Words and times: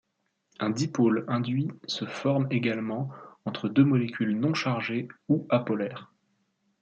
Un 0.59 0.71
dipôle 0.71 1.25
induit 1.27 1.67
se 1.85 2.05
forme 2.05 2.47
également 2.49 3.11
entre 3.45 3.69
deux 3.69 3.83
molécules 3.83 4.35
non 4.35 4.55
chargées 4.55 5.07
ou 5.29 5.45
apolaires. 5.51 6.11